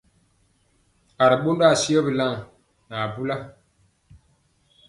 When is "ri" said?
1.29-1.37